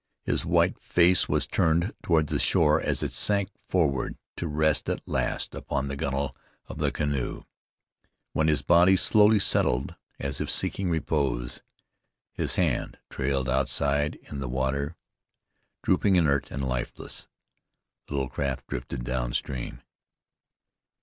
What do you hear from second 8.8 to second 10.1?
slowly settled,